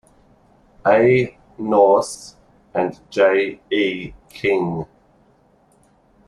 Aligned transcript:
A. 0.83 1.37
Knauss 1.59 2.33
and 2.73 2.99
J. 3.11 3.61
E. 3.71 4.13
King. 4.29 4.87